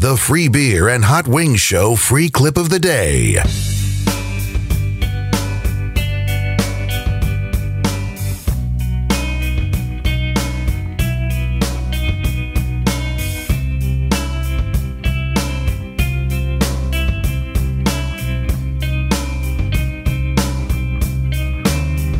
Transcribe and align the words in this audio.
the 0.00 0.16
free 0.16 0.48
beer 0.48 0.88
and 0.88 1.04
hot 1.04 1.28
wings 1.28 1.60
show 1.60 1.94
free 1.94 2.30
clip 2.30 2.56
of 2.56 2.70
the 2.70 2.78
day. 2.78 3.34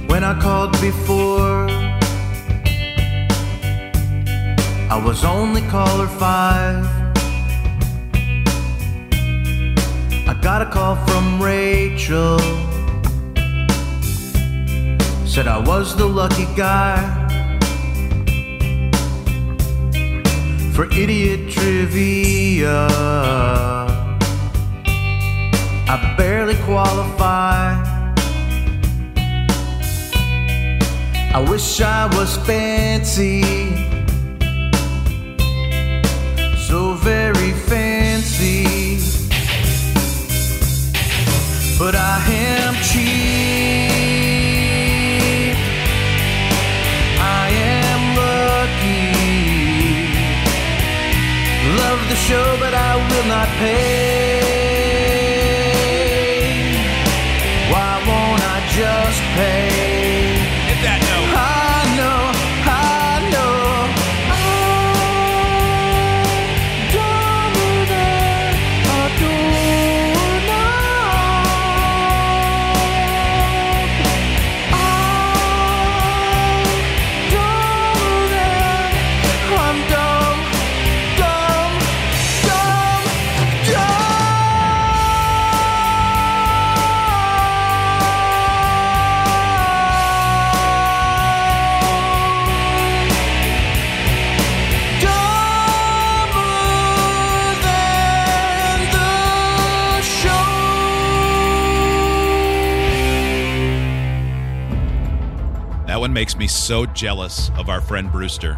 When 0.06 0.22
I 0.22 0.38
called 0.38 0.72
before, 0.82 1.70
I 4.90 5.02
was 5.02 5.24
only 5.24 5.62
caller 5.62 6.08
five. 6.08 6.99
Got 10.52 10.62
a 10.62 10.66
call 10.78 10.96
from 11.06 11.40
Rachel. 11.40 12.36
Said 15.24 15.46
I 15.46 15.62
was 15.64 15.94
the 15.94 16.04
lucky 16.04 16.48
guy 16.56 16.96
for 20.74 20.86
idiot 21.02 21.52
trivia. 21.52 22.88
I 25.92 26.14
barely 26.18 26.56
qualify. 26.64 27.60
I 31.32 31.46
wish 31.48 31.80
I 31.80 32.06
was 32.16 32.36
fancy, 32.38 33.42
so 36.66 36.94
very 36.94 37.52
fancy, 37.70 38.89
but 41.80 41.94
I 41.96 42.20
am 42.28 42.74
cheap. 42.88 43.88
I 47.18 47.48
am 47.80 48.02
lucky. 48.20 49.08
Love 51.80 52.00
the 52.10 52.16
show, 52.16 52.48
but 52.60 52.74
I 52.74 52.96
will 53.08 53.26
not 53.34 53.48
pay. 53.62 54.09
One 106.10 106.14
makes 106.14 106.36
me 106.36 106.48
so 106.48 106.86
jealous 106.86 107.50
of 107.56 107.68
our 107.68 107.80
friend 107.80 108.10
Brewster 108.10 108.54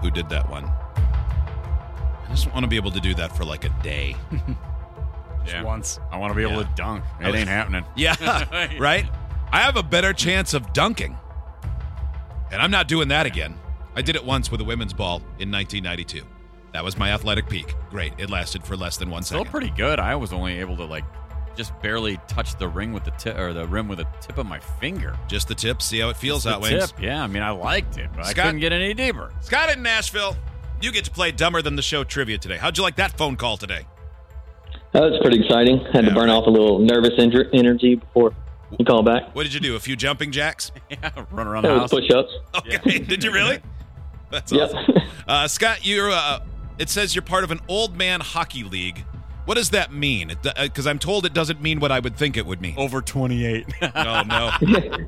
who 0.00 0.08
did 0.10 0.28
that 0.28 0.48
one. 0.48 0.64
I 0.66 2.26
just 2.30 2.46
want 2.52 2.62
to 2.62 2.68
be 2.68 2.76
able 2.76 2.92
to 2.92 3.00
do 3.00 3.12
that 3.16 3.36
for 3.36 3.44
like 3.44 3.64
a 3.64 3.70
day. 3.82 4.14
Yeah. 5.44 5.64
once. 5.64 5.98
I 6.12 6.18
want 6.18 6.30
to 6.30 6.36
be 6.36 6.42
able 6.44 6.52
Yeah. 6.62 6.68
to 6.68 6.74
dunk. 6.76 7.04
It 7.20 7.26
was- 7.26 7.34
ain't 7.34 7.48
happening. 7.48 7.84
Yeah, 7.96 8.14
right? 8.78 9.06
I 9.50 9.58
have 9.62 9.76
a 9.76 9.82
better 9.82 10.12
chance 10.12 10.54
of 10.54 10.72
dunking. 10.72 11.18
And 12.52 12.62
I'm 12.62 12.70
not 12.70 12.86
doing 12.86 13.08
that 13.08 13.26
again. 13.26 13.58
I 13.96 14.02
did 14.02 14.14
it 14.14 14.24
once 14.24 14.52
with 14.52 14.60
a 14.60 14.64
women's 14.64 14.92
ball 14.92 15.16
in 15.40 15.50
1992. 15.50 16.22
That 16.72 16.84
was 16.84 16.96
my 16.96 17.10
athletic 17.10 17.48
peak. 17.48 17.74
Great. 17.90 18.12
It 18.18 18.30
lasted 18.30 18.62
for 18.62 18.76
less 18.76 18.96
than 18.98 19.10
one 19.10 19.24
Still 19.24 19.40
second. 19.40 19.50
pretty 19.50 19.70
good. 19.70 19.98
I 19.98 20.14
was 20.14 20.32
only 20.32 20.60
able 20.60 20.76
to 20.76 20.84
like 20.84 21.02
just 21.56 21.72
barely 21.82 22.18
touched 22.28 22.58
the 22.58 22.68
ring 22.68 22.92
with 22.92 23.04
the 23.04 23.10
tip 23.12 23.38
or 23.38 23.52
the 23.52 23.66
rim 23.66 23.88
with 23.88 23.98
the 23.98 24.06
tip 24.20 24.38
of 24.38 24.46
my 24.46 24.58
finger. 24.58 25.16
Just 25.28 25.48
the 25.48 25.54
tip. 25.54 25.82
See 25.82 25.98
how 26.00 26.08
it 26.10 26.16
feels 26.16 26.44
Just 26.44 26.54
out 26.56 26.62
the 26.62 26.74
wings. 26.74 26.90
tip. 26.92 27.00
Yeah, 27.02 27.22
I 27.22 27.26
mean 27.26 27.42
I 27.42 27.50
liked 27.50 27.98
it, 27.98 28.10
but 28.14 28.26
Scott- 28.26 28.38
I 28.38 28.42
couldn't 28.48 28.60
get 28.60 28.72
any 28.72 28.94
deeper. 28.94 29.32
Scott 29.40 29.70
in 29.70 29.82
Nashville, 29.82 30.36
you 30.80 30.90
get 30.92 31.04
to 31.04 31.10
play 31.10 31.30
Dumber 31.32 31.62
Than 31.62 31.76
the 31.76 31.82
Show 31.82 32.04
trivia 32.04 32.38
today. 32.38 32.56
How'd 32.56 32.76
you 32.76 32.82
like 32.82 32.96
that 32.96 33.16
phone 33.16 33.36
call 33.36 33.56
today? 33.56 33.86
That 34.92 35.02
was 35.02 35.18
pretty 35.22 35.40
exciting. 35.42 35.78
Had 35.92 36.04
Yeah, 36.04 36.10
to 36.10 36.14
burn 36.14 36.28
right. 36.28 36.34
off 36.34 36.46
a 36.46 36.50
little 36.50 36.78
nervous 36.78 37.12
inter- 37.18 37.48
energy 37.52 37.94
before 37.94 38.34
you 38.78 38.84
call 38.84 39.02
back. 39.02 39.34
What 39.34 39.44
did 39.44 39.54
you 39.54 39.60
do? 39.60 39.74
A 39.76 39.80
few 39.80 39.96
jumping 39.96 40.32
jacks? 40.32 40.70
Yeah, 40.90 41.10
run 41.30 41.46
around 41.46 41.62
the 41.62 41.68
That 41.68 41.78
house. 41.78 41.90
push-ups. 41.90 42.32
Okay. 42.56 42.98
Did 42.98 43.24
you 43.24 43.32
really? 43.32 43.60
That's 44.30 44.52
Yep. 44.52 44.70
awesome. 44.74 44.94
Uh, 45.28 45.48
Scott, 45.48 45.86
you're. 45.86 46.10
Uh, 46.10 46.40
it 46.78 46.88
says 46.88 47.14
you're 47.14 47.22
part 47.22 47.44
of 47.44 47.50
an 47.50 47.60
old 47.68 47.96
man 47.96 48.20
hockey 48.20 48.64
league. 48.64 49.04
What 49.44 49.56
does 49.56 49.70
that 49.70 49.92
mean? 49.92 50.32
Because 50.60 50.86
I'm 50.86 50.98
told 50.98 51.26
it 51.26 51.34
doesn't 51.34 51.60
mean 51.60 51.80
what 51.80 51.90
I 51.90 51.98
would 52.00 52.16
think 52.16 52.36
it 52.36 52.46
would 52.46 52.60
mean. 52.60 52.74
Over 52.78 53.00
28. 53.02 53.66
Oh 53.94 54.22
no. 54.26 54.50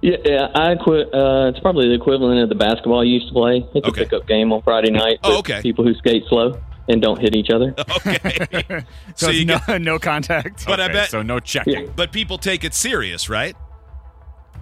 Yeah, 0.00 0.16
yeah, 0.24 0.46
I 0.54 0.76
quit. 0.76 1.12
Uh, 1.12 1.48
it's 1.52 1.58
probably 1.58 1.88
the 1.88 1.94
equivalent 1.94 2.40
of 2.40 2.48
the 2.48 2.54
basketball 2.54 3.04
you 3.04 3.14
used 3.14 3.26
to 3.26 3.32
play. 3.32 3.66
It's 3.74 3.84
Okay. 3.88 4.02
a 4.02 4.04
pickup 4.04 4.28
game 4.28 4.52
on 4.52 4.62
Friday 4.62 4.92
night. 4.92 5.18
Oh, 5.24 5.40
okay. 5.40 5.60
People 5.60 5.84
who 5.84 5.92
skate 5.94 6.22
slow 6.28 6.56
and 6.88 7.02
don't 7.02 7.18
hit 7.20 7.34
each 7.34 7.50
other. 7.50 7.74
Okay. 8.06 8.84
so 9.16 9.26
So 9.26 9.30
you 9.30 9.40
it's 9.40 9.48
no, 9.48 9.58
get- 9.66 9.82
no 9.82 9.98
contact. 9.98 10.66
But 10.66 10.78
I 10.78 10.84
Okay, 10.84 10.92
bet- 10.92 11.10
so 11.10 11.22
no 11.22 11.40
checking. 11.40 11.86
Yeah. 11.86 11.92
but 11.96 12.12
people 12.12 12.38
take 12.38 12.62
it 12.62 12.74
serious, 12.74 13.28
right? 13.28 13.56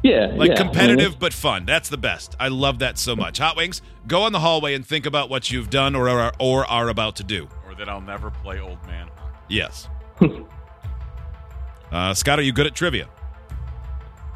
Yeah, 0.03 0.33
Like 0.35 0.51
yeah. 0.51 0.57
competitive 0.57 1.19
but 1.19 1.35
fun. 1.35 1.67
That's 1.67 1.91
the 1.91 1.99
best. 1.99 2.35
I 2.41 2.49
love 2.49 2.79
that 2.79 2.97
so 2.97 3.15
much. 3.15 3.37
Hot 3.37 3.57
Wings, 3.59 3.83
go 4.07 4.27
in 4.27 4.33
the 4.33 4.41
hallway 4.41 4.73
and 4.75 4.87
think 4.87 5.05
about 5.05 5.29
what 5.29 5.51
you've 5.51 5.69
done 5.69 5.95
or 5.95 6.09
are, 6.09 6.33
or 6.41 6.65
are 6.65 6.89
about 6.89 7.17
to 7.17 7.25
do. 7.25 7.49
Or 7.77 7.85
that 7.85 7.89
I'll 7.89 8.01
never 8.01 8.31
play 8.31 8.61
old 8.61 8.85
man 8.87 9.09
hockey. 9.17 9.37
Yes. 9.49 9.89
uh, 11.93 12.15
Scott, 12.15 12.39
are 12.39 12.43
you 12.43 12.53
good 12.53 12.67
at 12.67 12.75
trivia? 12.75 13.09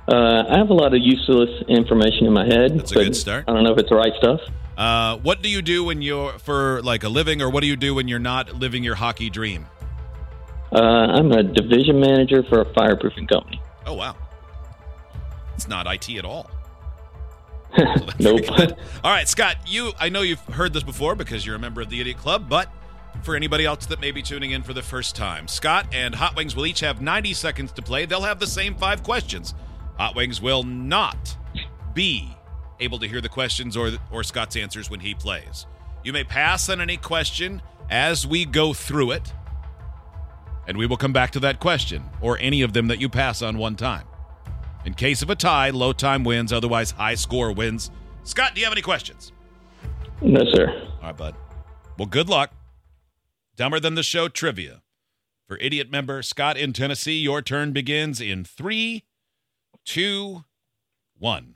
Uh, 0.08 0.44
I 0.48 0.58
have 0.58 0.70
a 0.70 0.74
lot 0.74 0.92
of 0.94 1.00
useless 1.00 1.62
information 1.68 2.26
in 2.26 2.32
my 2.32 2.44
head. 2.44 2.78
That's 2.78 2.92
a 2.92 2.96
good 2.96 3.16
start. 3.16 3.44
I 3.46 3.52
don't 3.52 3.62
know 3.62 3.72
if 3.72 3.78
it's 3.78 3.90
the 3.90 3.96
right 3.96 4.12
stuff. 4.18 4.40
Uh, 4.76 5.18
what 5.18 5.42
do 5.42 5.48
you 5.48 5.62
do 5.62 5.84
when 5.84 6.02
you're 6.02 6.38
for 6.38 6.82
like 6.82 7.04
a 7.04 7.08
living, 7.08 7.42
or 7.42 7.50
what 7.50 7.60
do 7.60 7.66
you 7.66 7.76
do 7.76 7.94
when 7.94 8.08
you're 8.08 8.18
not 8.18 8.54
living 8.54 8.82
your 8.82 8.94
hockey 8.94 9.30
dream? 9.30 9.66
Uh, 10.72 10.78
I'm 10.78 11.30
a 11.32 11.42
division 11.42 12.00
manager 12.00 12.42
for 12.48 12.60
a 12.60 12.64
fireproofing 12.64 13.28
company. 13.28 13.60
Oh 13.86 13.94
wow, 13.94 14.16
it's 15.54 15.68
not 15.68 15.86
IT 15.86 16.16
at 16.16 16.24
all. 16.24 16.50
So 17.76 18.36
Nope. 18.36 18.50
All 19.04 19.12
right, 19.12 19.28
Scott, 19.28 19.56
you 19.66 19.92
I 19.98 20.08
know 20.08 20.22
you've 20.22 20.40
heard 20.40 20.72
this 20.72 20.82
before 20.82 21.14
because 21.14 21.46
you're 21.46 21.54
a 21.54 21.58
member 21.58 21.80
of 21.80 21.88
the 21.88 22.00
Idiot 22.00 22.18
Club, 22.18 22.48
but 22.48 22.68
for 23.22 23.37
anybody 23.37 23.65
else 23.65 23.87
that 23.87 24.00
may 24.00 24.10
be 24.10 24.22
tuning 24.22 24.53
in 24.53 24.62
for 24.62 24.72
the 24.72 24.82
first 24.82 25.15
time, 25.15 25.47
Scott 25.48 25.87
and 25.93 26.15
Hot 26.15 26.37
Wings 26.37 26.56
will 26.56 26.66
each 26.66 26.81
have 26.81 27.00
90 27.00 27.34
seconds 27.34 27.72
to 27.72 27.82
play. 27.82 28.06
They'll 28.06 28.22
have 28.22 28.41
the 28.41 28.47
same 28.47 28.75
five 28.75 29.03
questions. 29.03 29.54
Hot 29.98 30.15
Wings 30.15 30.41
will 30.41 30.62
not 30.62 31.37
be 31.94 32.34
able 32.78 32.98
to 32.98 33.06
hear 33.06 33.21
the 33.21 33.28
questions 33.28 33.76
or 33.76 33.91
or 34.10 34.25
Scott's 34.25 34.56
answers 34.56 34.88
when 34.91 35.00
he 35.00 35.15
plays. 35.15 35.66
You 36.03 36.12
may 36.12 36.25
pass 36.25 36.69
on 36.69 36.81
any 36.81 36.97
question 36.97 37.60
as 37.91 38.26
we 38.26 38.44
go 38.44 38.72
through 38.72 39.10
it, 39.10 39.32
and 40.66 40.78
we 40.78 40.86
will 40.86 40.97
come 40.97 41.13
back 41.13 41.33
to 41.33 41.41
that 41.41 41.60
question 41.60 42.03
or 42.22 42.39
any 42.39 42.63
of 42.63 42.72
them 42.72 42.86
that 42.89 43.01
you 43.01 43.09
pass 43.09 43.42
on 43.42 43.59
one 43.59 43.77
time. 43.77 44.06
In 44.86 44.95
case 44.95 45.21
of 45.21 45.28
a 45.28 45.34
tie, 45.34 45.71
low 45.71 45.92
time 45.92 46.24
wins. 46.24 46.53
Otherwise, 46.53 46.92
high 46.92 47.15
score 47.15 47.53
wins. 47.53 47.91
Scott, 48.24 48.54
do 48.54 48.60
you 48.60 48.66
have 48.66 48.72
any 48.72 48.83
questions? 48.83 49.33
No, 50.22 50.41
sir. 50.53 50.89
All 51.01 51.09
right, 51.09 51.16
bud. 51.16 51.34
Well, 51.98 52.06
good 52.06 52.28
luck. 52.28 52.51
Dumber 53.60 53.78
than 53.78 53.95
the 53.95 54.03
show 54.03 54.27
trivia. 54.27 54.80
For 55.47 55.59
idiot 55.59 55.91
member 55.91 56.22
Scott 56.22 56.57
in 56.57 56.72
Tennessee, 56.72 57.18
your 57.18 57.42
turn 57.42 57.72
begins 57.72 58.18
in 58.18 58.42
three, 58.42 59.04
two, 59.84 60.45
one. 61.18 61.53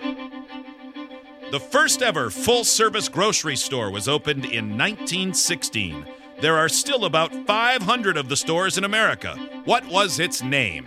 The 1.51 1.59
first 1.59 2.03
ever 2.03 2.29
full 2.29 2.62
service 2.62 3.09
grocery 3.09 3.56
store 3.56 3.91
was 3.91 4.06
opened 4.06 4.45
in 4.45 4.77
1916. 4.77 6.05
There 6.43 6.59
are 6.59 6.69
still 6.69 7.06
about 7.06 7.33
500 7.47 8.19
of 8.19 8.29
the 8.29 8.37
stores 8.37 8.77
in 8.77 8.85
America. 8.85 9.39
What 9.65 9.87
was 9.87 10.19
its 10.19 10.43
name? 10.43 10.85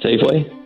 Safeway. 0.00 0.61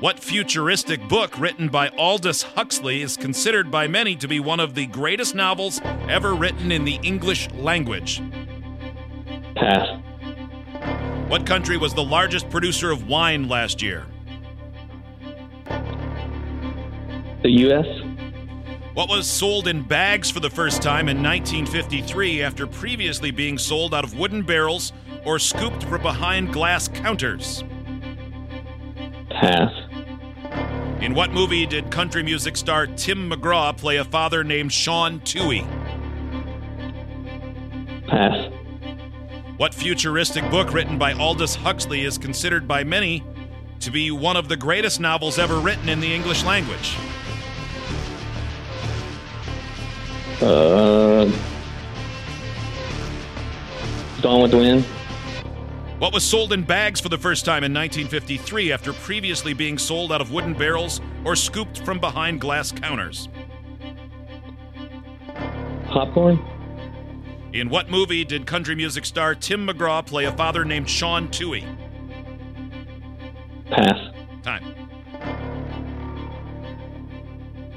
What 0.00 0.18
futuristic 0.18 1.06
book 1.08 1.38
written 1.38 1.68
by 1.68 1.88
Aldous 1.90 2.42
Huxley 2.42 3.02
is 3.02 3.18
considered 3.18 3.70
by 3.70 3.86
many 3.86 4.16
to 4.16 4.26
be 4.26 4.40
one 4.40 4.58
of 4.58 4.74
the 4.74 4.86
greatest 4.86 5.34
novels 5.34 5.78
ever 6.08 6.34
written 6.34 6.72
in 6.72 6.86
the 6.86 6.98
English 7.02 7.50
language? 7.50 8.22
Pass. 9.56 10.00
What 11.28 11.44
country 11.44 11.76
was 11.76 11.92
the 11.92 12.02
largest 12.02 12.48
producer 12.48 12.90
of 12.90 13.08
wine 13.08 13.46
last 13.46 13.82
year? 13.82 14.06
The 17.42 17.50
U.S. 17.50 17.86
What 18.94 19.10
was 19.10 19.26
sold 19.26 19.68
in 19.68 19.82
bags 19.82 20.30
for 20.30 20.40
the 20.40 20.48
first 20.48 20.80
time 20.80 21.10
in 21.10 21.22
1953 21.22 22.42
after 22.42 22.66
previously 22.66 23.30
being 23.32 23.58
sold 23.58 23.94
out 23.94 24.04
of 24.04 24.18
wooden 24.18 24.44
barrels 24.44 24.94
or 25.26 25.38
scooped 25.38 25.84
from 25.84 26.00
behind 26.00 26.54
glass 26.54 26.88
counters? 26.88 27.62
Pass. 29.28 29.79
In 31.00 31.14
what 31.14 31.32
movie 31.32 31.64
did 31.64 31.90
country 31.90 32.22
music 32.22 32.58
star 32.58 32.86
Tim 32.86 33.30
McGraw 33.30 33.74
play 33.74 33.96
a 33.96 34.04
father 34.04 34.44
named 34.44 34.70
Sean 34.70 35.20
Tuohy? 35.20 35.66
Pass. 38.06 38.52
What 39.56 39.72
futuristic 39.72 40.48
book 40.50 40.74
written 40.74 40.98
by 40.98 41.14
Aldous 41.14 41.54
Huxley 41.54 42.02
is 42.02 42.18
considered 42.18 42.68
by 42.68 42.84
many 42.84 43.24
to 43.80 43.90
be 43.90 44.10
one 44.10 44.36
of 44.36 44.48
the 44.48 44.58
greatest 44.58 45.00
novels 45.00 45.38
ever 45.38 45.58
written 45.58 45.88
in 45.88 46.00
the 46.00 46.14
English 46.14 46.44
language? 46.44 46.96
Uh, 50.42 51.30
Gone 54.20 54.42
with 54.42 54.50
the 54.50 54.58
Wind. 54.58 54.84
What 56.00 56.14
was 56.14 56.24
sold 56.24 56.54
in 56.54 56.62
bags 56.62 56.98
for 56.98 57.10
the 57.10 57.18
first 57.18 57.44
time 57.44 57.62
in 57.62 57.74
1953 57.74 58.72
after 58.72 58.94
previously 58.94 59.52
being 59.52 59.76
sold 59.76 60.12
out 60.12 60.22
of 60.22 60.32
wooden 60.32 60.54
barrels 60.54 61.02
or 61.26 61.36
scooped 61.36 61.84
from 61.84 62.00
behind 62.00 62.40
glass 62.40 62.72
counters? 62.72 63.28
Popcorn. 65.88 66.42
In 67.52 67.68
what 67.68 67.90
movie 67.90 68.24
did 68.24 68.46
country 68.46 68.74
music 68.74 69.04
star 69.04 69.34
Tim 69.34 69.66
McGraw 69.66 70.04
play 70.06 70.24
a 70.24 70.32
father 70.32 70.64
named 70.64 70.88
Sean 70.88 71.28
Tuohy? 71.28 71.66
Pass. 73.70 73.98
Time. 74.42 74.74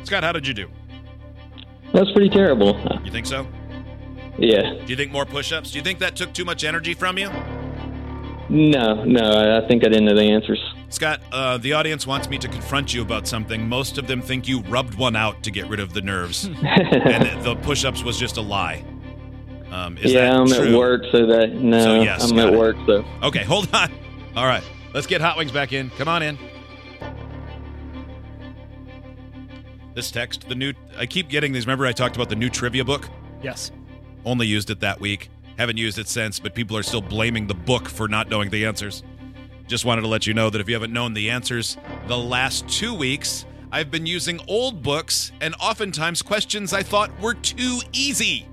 Scott, 0.05 0.23
how 0.23 0.31
did 0.31 0.47
you 0.47 0.53
do? 0.53 0.69
That's 1.93 2.09
pretty 2.13 2.29
terrible. 2.29 2.79
You 3.03 3.11
think 3.11 3.25
so? 3.25 3.45
Yeah. 4.37 4.75
Do 4.75 4.85
you 4.87 4.95
think 4.95 5.11
more 5.11 5.25
push 5.25 5.51
ups? 5.51 5.71
Do 5.71 5.77
you 5.77 5.83
think 5.83 5.99
that 5.99 6.15
took 6.15 6.31
too 6.31 6.45
much 6.45 6.63
energy 6.63 6.93
from 6.93 7.17
you? 7.17 7.29
No, 8.53 9.03
no, 9.03 9.19
I 9.31 9.63
I 9.63 9.67
think 9.67 9.83
I 9.83 9.89
didn't 9.89 10.05
know 10.05 10.13
the 10.15 10.21
answers. 10.21 10.63
Scott, 10.89 11.21
uh, 11.31 11.57
the 11.57 11.73
audience 11.73 12.05
wants 12.05 12.29
me 12.29 12.37
to 12.37 12.47
confront 12.47 12.93
you 12.93 13.01
about 13.01 13.25
something. 13.25 13.67
Most 13.67 13.97
of 13.97 14.05
them 14.05 14.21
think 14.21 14.47
you 14.47 14.61
rubbed 14.61 14.93
one 14.93 15.15
out 15.15 15.41
to 15.43 15.49
get 15.49 15.67
rid 15.67 15.79
of 15.79 15.93
the 15.93 16.01
nerves, 16.01 16.45
and 16.63 17.43
the 17.43 17.55
push 17.63 17.83
ups 17.83 18.03
was 18.03 18.15
just 18.19 18.37
a 18.37 18.41
lie. 18.41 18.85
Um, 19.71 19.97
is 19.97 20.13
yeah, 20.13 20.29
that 20.29 20.33
I'm 20.35 20.47
true? 20.47 20.67
at 20.67 20.77
work, 20.77 21.01
so 21.11 21.25
that 21.25 21.53
no, 21.55 21.83
So, 21.83 22.01
yes, 22.03 22.29
I'm 22.29 22.37
at 22.37 22.53
it. 22.53 22.59
work, 22.59 22.75
so 22.85 23.03
Okay, 23.23 23.43
hold 23.43 23.73
on. 23.73 23.91
All 24.35 24.45
right, 24.45 24.63
let's 24.93 25.07
get 25.07 25.19
Hot 25.19 25.35
Wings 25.35 25.51
back 25.51 25.73
in. 25.73 25.89
Come 25.91 26.07
on 26.07 26.21
in. 26.21 26.37
This 29.95 30.11
text, 30.11 30.47
the 30.47 30.53
new. 30.55 30.73
I 30.95 31.07
keep 31.07 31.27
getting 31.27 31.53
these. 31.53 31.65
Remember, 31.65 31.87
I 31.87 31.91
talked 31.91 32.15
about 32.15 32.29
the 32.29 32.35
new 32.35 32.49
trivia 32.49 32.85
book. 32.85 33.09
Yes. 33.41 33.71
Only 34.25 34.45
used 34.45 34.69
it 34.69 34.79
that 34.81 34.99
week. 34.99 35.29
Haven't 35.57 35.77
used 35.77 35.99
it 35.99 36.07
since, 36.07 36.39
but 36.39 36.55
people 36.55 36.75
are 36.77 36.83
still 36.83 37.01
blaming 37.01 37.47
the 37.47 37.53
book 37.53 37.87
for 37.87 38.07
not 38.07 38.29
knowing 38.29 38.49
the 38.49 38.65
answers. 38.65 39.03
Just 39.67 39.85
wanted 39.85 40.01
to 40.01 40.07
let 40.07 40.25
you 40.27 40.33
know 40.33 40.49
that 40.49 40.59
if 40.59 40.67
you 40.67 40.73
haven't 40.75 40.91
known 40.93 41.13
the 41.13 41.29
answers 41.29 41.77
the 42.07 42.17
last 42.17 42.67
two 42.67 42.93
weeks, 42.93 43.45
I've 43.71 43.89
been 43.89 44.05
using 44.05 44.39
old 44.47 44.83
books 44.83 45.31
and 45.41 45.55
oftentimes 45.59 46.21
questions 46.21 46.73
I 46.73 46.83
thought 46.83 47.17
were 47.21 47.33
too 47.33 47.79
easy. 47.93 48.47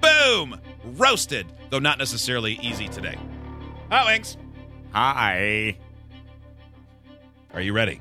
Boom! 0.00 0.60
Roasted, 0.84 1.46
though 1.70 1.78
not 1.78 1.98
necessarily 1.98 2.54
easy 2.62 2.88
today. 2.88 3.16
Hot 3.90 4.06
Wings, 4.06 4.36
Hi. 4.92 5.76
are 7.52 7.60
you 7.60 7.72
ready? 7.72 8.00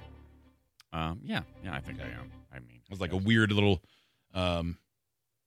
Um, 0.93 1.19
yeah, 1.23 1.41
yeah, 1.63 1.73
I 1.73 1.79
think 1.81 1.99
I 1.99 2.05
am. 2.05 2.31
I 2.53 2.59
mean, 2.59 2.79
It 2.83 2.89
was 2.89 2.99
like 2.99 3.13
a 3.13 3.17
weird 3.17 3.51
little 3.51 3.81
um, 4.33 4.77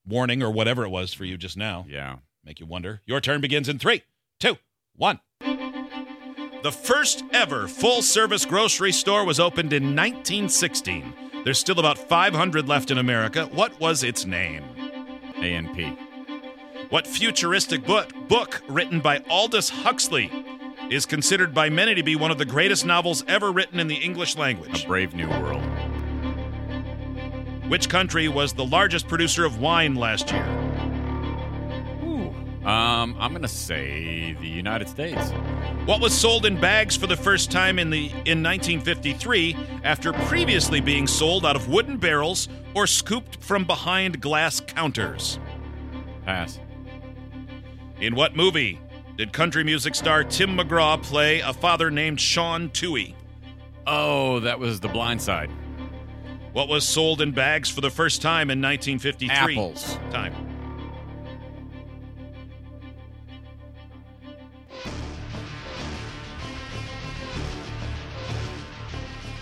warning 0.07 0.43
or 0.43 0.51
whatever 0.51 0.85
it 0.85 0.89
was 0.91 1.13
for 1.13 1.25
you 1.25 1.37
just 1.37 1.57
now. 1.57 1.85
yeah. 1.89 2.17
Make 2.45 2.61
you 2.61 2.67
wonder. 2.67 3.01
Your 3.07 3.21
turn 3.21 3.41
begins 3.41 3.69
in 3.69 3.79
three, 3.79 4.03
two, 4.41 4.59
one. 4.97 5.21
The 5.41 6.73
first 6.73 7.25
ever 7.33 7.69
full 7.69 8.03
service 8.03 8.45
grocery 8.45 8.93
store 8.93 9.25
was 9.25 9.41
opened 9.41 9.73
in 9.73 9.97
1916. 9.97 11.15
There's 11.45 11.59
still 11.59 11.79
about 11.81 11.99
500 11.99 12.69
left 12.69 12.91
in 12.91 12.99
America. 12.99 13.47
What 13.47 13.79
was 13.81 14.05
its 14.05 14.25
name? 14.25 14.65
A 15.37 15.55
and 15.55 15.73
P. 15.75 15.97
What 16.91 17.07
futuristic 17.07 17.85
book, 17.85 18.13
book 18.29 18.63
written 18.69 19.01
by 19.01 19.19
Aldous 19.29 19.71
Huxley 19.71 20.31
is 20.91 21.07
considered 21.07 21.55
by 21.55 21.69
many 21.69 21.95
to 21.95 22.03
be 22.03 22.17
one 22.17 22.31
of 22.31 22.39
the 22.39 22.45
greatest 22.45 22.85
novels 22.85 23.25
ever 23.27 23.51
written 23.51 23.81
in 23.81 23.89
the 23.89 23.97
English 23.97 24.37
language? 24.37 24.85
A? 24.85 24.87
Brave 24.87 25.15
New 25.15 25.29
World. 25.29 25.63
Which 27.69 27.89
country 27.89 28.29
was 28.29 28.53
the 28.53 28.65
largest 28.65 29.09
producer 29.09 29.45
of 29.45 29.59
wine 29.59 29.95
last 29.95 30.31
year? 30.31 30.72
Um, 32.65 33.17
I'm 33.19 33.33
gonna 33.33 33.49
say 33.49 34.35
the 34.35 34.47
United 34.47 34.89
States. 34.89 35.31
What 35.85 36.01
was 36.01 36.13
sold 36.17 36.47
in 36.47 36.61
bags 36.61 36.97
for 36.97 37.09
the 37.09 37.17
first 37.17 37.51
time 37.51 37.81
in 37.81 37.91
the 37.91 38.07
in 38.25 38.41
1953 38.43 39.57
after 39.83 40.13
previously 40.13 40.81
being 40.81 41.09
sold 41.09 41.45
out 41.45 41.57
of 41.57 41.69
wooden 41.69 41.97
barrels 41.97 42.49
or 42.75 42.87
scooped 42.87 43.43
from 43.43 43.65
behind 43.65 44.21
glass 44.21 44.61
counters? 44.61 45.41
Pass. 46.25 46.61
In 48.01 48.15
what 48.15 48.37
movie 48.37 48.81
did 49.17 49.33
country 49.33 49.65
music 49.65 49.97
star 49.97 50.23
Tim 50.23 50.57
McGraw 50.57 51.03
play 51.03 51.41
a 51.41 51.53
father 51.53 51.91
named 51.91 52.21
Sean 52.21 52.71
Tuohy? 52.71 53.15
Oh, 53.89 54.39
that 54.41 54.61
was 54.61 54.79
The 54.79 54.89
Blind 54.89 55.21
Side. 55.21 55.51
What 56.53 56.69
was 56.69 56.87
sold 56.87 57.21
in 57.21 57.33
bags 57.33 57.69
for 57.71 57.81
the 57.81 57.91
first 57.91 58.23
time 58.23 58.51
in 58.51 58.61
1953? 58.61 59.55
Apples. 59.57 59.99
Time. 60.11 60.33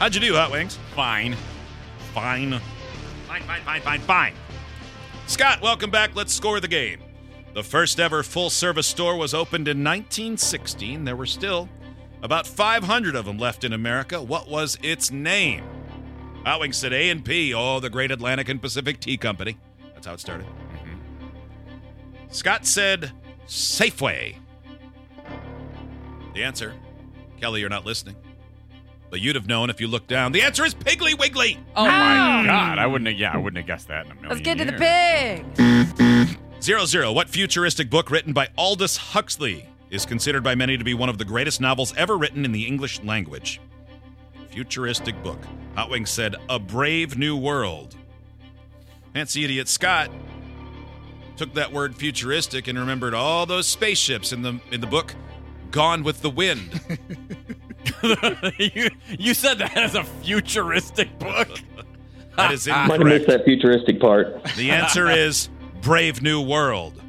How'd 0.00 0.14
you 0.14 0.20
do, 0.23 0.35
Hot 0.35 0.50
Wings? 0.50 0.79
Fine. 0.94 1.37
Fine. 2.14 2.58
Fine, 3.29 3.43
fine, 3.43 3.61
fine, 3.61 3.82
fine, 3.82 4.00
fine. 4.00 4.32
Scott, 5.26 5.61
welcome 5.61 5.91
back. 5.91 6.17
Let's 6.17 6.32
score 6.32 6.58
the 6.58 6.69
game. 6.69 7.00
The 7.52 7.62
first 7.62 8.00
ever 8.00 8.23
full 8.23 8.49
service 8.49 8.87
store 8.87 9.14
was 9.14 9.35
opened 9.35 9.69
in 9.69 9.85
1916. 9.85 11.04
There 11.04 11.16
were 11.16 11.26
still 11.26 11.69
about 12.23 12.47
500 12.47 13.14
of 13.14 13.26
them 13.26 13.37
left 13.37 13.62
in 13.62 13.75
America. 13.75 14.23
What 14.23 14.49
was 14.49 14.78
its 14.83 15.11
name? 15.11 15.64
Hotwing 16.47 16.75
said 16.75 16.95
A 16.95 17.11
and 17.11 17.23
P. 17.23 17.52
Oh, 17.52 17.78
the 17.78 17.90
Great 17.90 18.11
Atlantic 18.11 18.49
and 18.49 18.59
Pacific 18.59 19.00
Tea 19.00 19.19
Company. 19.19 19.59
That's 19.92 20.07
how 20.07 20.14
it 20.14 20.21
started. 20.21 20.47
Mm-hmm. 20.47 21.26
Scott 22.30 22.64
said 22.64 23.12
Safeway. 23.47 24.37
The 26.33 26.42
answer, 26.42 26.73
Kelly, 27.38 27.61
you're 27.61 27.69
not 27.69 27.85
listening. 27.85 28.16
But 29.11 29.21
you'd 29.21 29.35
have 29.35 29.49
known 29.49 29.71
if 29.71 29.81
you 29.81 29.88
looked 29.88 30.09
down. 30.09 30.33
The 30.33 30.43
answer 30.43 30.64
is 30.64 30.75
Piggly 30.75 31.19
Wiggly. 31.19 31.59
Oh 31.75 31.85
my 31.85 32.38
um, 32.38 32.47
God! 32.47 32.79
I 32.79 32.87
wouldn't. 32.87 33.09
Have, 33.09 33.19
yeah, 33.19 33.33
I 33.33 33.37
wouldn't 33.37 33.59
have 33.59 33.67
guessed 33.67 33.88
that 33.88 34.07
in 34.07 34.12
a 34.12 34.14
million 34.14 34.31
Let's 34.31 34.40
get 34.43 34.59
to 34.59 34.64
the 34.64 34.79
years. 34.79 36.29
pig. 36.29 36.62
Zero 36.62 36.85
Zero. 36.85 37.12
What 37.12 37.29
futuristic 37.29 37.90
book 37.90 38.11
written 38.11 38.33
by 38.33 38.49
Aldous 38.57 38.97
Huxley 38.97 39.69
is 39.90 40.07
considered 40.07 40.45
by 40.45 40.55
many 40.55 40.76
to 40.79 40.85
be 40.85 40.95
one 40.95 41.09
of 41.09 41.19
the 41.19 41.25
greatest 41.25 41.61
novels 41.61 41.93
ever 41.97 42.17
written 42.17 42.45
in 42.45 42.52
the 42.52 42.67
English 42.67 43.02
language? 43.02 43.61
Futuristic 44.50 45.21
book. 45.23 45.40
Hotwing 45.76 46.07
said, 46.07 46.37
A 46.49 46.59
Brave 46.59 47.19
New 47.19 47.37
World. 47.37 47.97
Fancy 49.12 49.45
idiot 49.45 49.69
Scott 49.69 50.11
took 51.37 51.55
that 51.55 51.73
word 51.73 51.97
futuristic 51.97 52.69
and 52.69 52.79
remembered 52.79 53.14
all 53.14 53.47
those 53.47 53.67
spaceships 53.67 54.33
in 54.33 54.43
the 54.43 54.61
in 54.71 54.81
the 54.81 54.87
book 54.87 55.14
Gone 55.71 56.02
with 56.02 56.21
the 56.21 56.31
Wind. 56.31 56.81
you, 58.59 58.90
you 59.19 59.35
said 59.35 59.59
that 59.59 59.76
as 59.76 59.95
a 59.95 60.04
futuristic 60.04 61.19
book. 61.19 61.49
That 62.37 62.52
is 62.52 62.66
Might 62.69 62.75
have 62.76 62.88
missed 62.88 63.00
incorrect. 63.02 63.26
that 63.26 63.45
futuristic 63.45 64.00
part. 64.00 64.45
The 64.57 64.71
answer 64.71 65.11
is 65.11 65.49
Brave 65.83 66.23
New 66.23 66.40
World. 66.40 67.02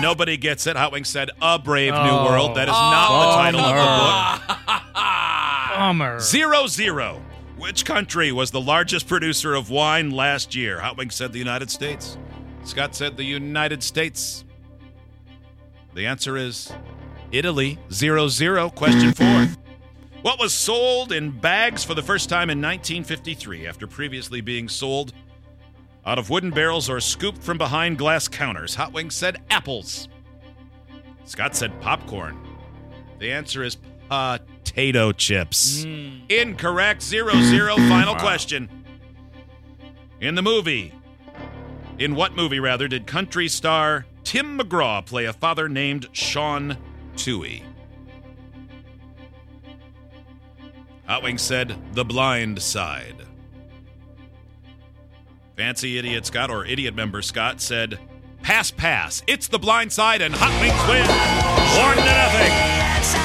Nobody 0.00 0.36
gets 0.38 0.66
it. 0.68 0.76
Hotwing 0.76 1.04
said 1.04 1.30
A 1.42 1.58
Brave 1.58 1.92
New 1.92 1.98
Oh. 1.98 2.24
World. 2.30 2.56
That 2.56 2.68
is 2.68 2.72
not 2.72 3.08
the 3.08 3.42
title 3.42 3.60
of 3.60 4.38
the 4.38 4.54
book. 4.64 4.82
Bummer. 5.76 6.20
Zero 6.20 6.66
zero. 6.68 7.20
Which 7.58 7.84
country 7.84 8.30
was 8.32 8.52
the 8.52 8.60
largest 8.60 9.08
producer 9.08 9.52
of 9.54 9.68
wine 9.68 10.10
last 10.10 10.54
year? 10.54 10.78
Hotwing 10.78 11.12
said 11.12 11.32
the 11.32 11.38
United 11.40 11.68
States. 11.70 12.16
Scott 12.64 12.94
said 12.94 13.16
the 13.16 13.24
United 13.24 13.82
States. 13.82 14.44
The 15.92 16.06
answer 16.06 16.36
is 16.36 16.72
Italy. 17.32 17.78
Zero 17.92 18.28
zero. 18.28 18.70
Question 18.70 19.12
four. 19.12 19.48
What 20.22 20.38
was 20.38 20.54
sold 20.54 21.10
in 21.10 21.32
bags 21.32 21.82
for 21.82 21.94
the 21.94 22.02
first 22.02 22.28
time 22.28 22.48
in 22.48 22.58
1953 22.58 23.66
after 23.66 23.88
previously 23.88 24.40
being 24.40 24.68
sold 24.68 25.12
out 26.06 26.16
of 26.18 26.30
wooden 26.30 26.50
barrels 26.50 26.88
or 26.88 27.00
scooped 27.00 27.42
from 27.42 27.58
behind 27.58 27.98
glass 27.98 28.28
counters? 28.28 28.76
Hot 28.76 28.92
Wings 28.92 29.16
said 29.16 29.42
apples. 29.50 30.08
Scott 31.24 31.56
said 31.56 31.80
popcorn. 31.80 32.38
The 33.18 33.32
answer 33.32 33.64
is 33.64 33.76
potato 34.08 35.10
chips. 35.10 35.82
Hmm. 35.82 36.20
Incorrect. 36.28 37.02
Zero 37.02 37.32
zero. 37.42 37.74
Final 37.74 38.14
question. 38.14 38.68
In 40.20 40.36
the 40.36 40.42
movie, 40.42 40.94
in 41.98 42.14
what 42.14 42.36
movie 42.36 42.60
rather 42.60 42.86
did 42.86 43.08
country 43.08 43.48
star 43.48 44.06
Tim 44.22 44.56
McGraw 44.56 45.04
play 45.04 45.24
a 45.24 45.32
father 45.32 45.68
named 45.68 46.06
Sean 46.12 46.76
Tuohy? 47.16 47.64
Hotwing 51.12 51.38
said 51.38 51.76
The 51.92 52.06
Blind 52.06 52.62
Side. 52.62 53.26
Fancy 55.58 55.98
Idiot 55.98 56.24
Scott 56.24 56.50
or 56.50 56.64
Idiot 56.64 56.94
Member 56.94 57.20
Scott 57.20 57.60
said 57.60 57.98
Pass 58.40 58.70
Pass. 58.70 59.22
It's 59.26 59.46
The 59.46 59.58
Blind 59.58 59.92
Side 59.92 60.22
and 60.22 60.34
Hot 60.34 60.48
Wings 60.56 60.72
win. 60.88 61.04
One 61.84 62.00
to 62.00 62.14
nothing. 62.16 62.48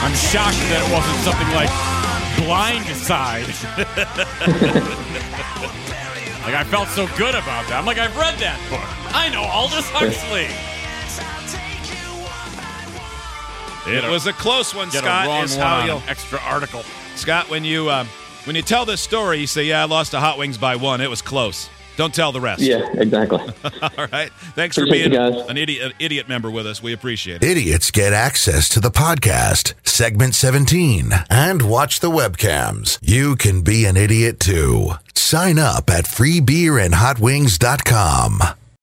I'm 0.04 0.12
shocked 0.20 0.60
that 0.68 0.84
it 0.84 0.92
wasn't 0.92 1.16
something 1.24 1.48
like 1.56 1.72
blind 2.44 2.84
side. 2.94 3.48
like 6.44 6.56
I 6.56 6.66
felt 6.66 6.90
so 6.90 7.08
good 7.16 7.36
about 7.36 7.70
that. 7.70 7.78
I'm 7.80 7.86
like, 7.86 8.00
I've 8.00 8.18
read 8.18 8.38
that 8.40 8.60
book. 8.70 8.84
I 9.16 9.30
know 9.30 9.44
Aldous 9.44 9.90
Huxley. 9.92 10.50
It 13.90 14.04
was 14.12 14.28
a 14.28 14.34
close 14.34 14.76
one, 14.76 14.90
Get 14.90 15.06
Scott. 15.06 15.26
a 15.26 15.30
wrong 15.30 15.44
is 15.46 15.56
one 15.56 15.66
how 15.66 15.86
you'll 15.86 16.04
extra 16.10 16.40
article. 16.40 16.84
Scott, 17.18 17.50
when 17.50 17.64
you 17.64 17.90
um, 17.90 18.08
when 18.46 18.56
you 18.56 18.62
tell 18.62 18.86
this 18.86 19.02
story, 19.02 19.40
you 19.40 19.48
say, 19.48 19.64
"Yeah, 19.66 19.82
I 19.82 19.86
lost 19.86 20.12
to 20.12 20.20
Hot 20.20 20.38
Wings 20.38 20.58
by 20.58 20.76
one. 20.76 21.02
It 21.02 21.10
was 21.10 21.22
close." 21.22 21.70
Don't 21.98 22.14
tell 22.14 22.32
the 22.32 22.40
rest. 22.40 22.62
Yeah, 22.62 22.88
exactly. 22.94 23.40
All 23.98 24.08
right. 24.14 24.32
Thanks 24.54 24.76
for 24.76 24.86
being 24.86 25.16
an 25.16 25.58
idiot, 25.58 25.88
an 25.88 25.94
idiot 25.98 26.30
member 26.30 26.52
with 26.52 26.68
us. 26.68 26.80
We 26.82 26.94
appreciate 26.94 27.42
it. 27.42 27.50
Idiots 27.50 27.90
get 27.90 28.14
access 28.14 28.70
to 28.70 28.80
the 28.80 28.92
podcast, 28.92 29.74
segment 29.84 30.36
17, 30.36 31.12
and 31.28 31.64
watch 31.64 32.00
the 32.00 32.12
webcams. 32.12 33.00
You 33.02 33.36
can 33.36 33.64
be 33.64 33.86
an 33.86 33.98
idiot 33.98 34.40
too. 34.40 34.92
Sign 35.16 35.58
up 35.58 35.90
at 35.90 36.06
freebeerandhotwings.com. 36.06 38.42